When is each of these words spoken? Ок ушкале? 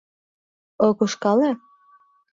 Ок 0.87 0.97
ушкале? 1.03 1.51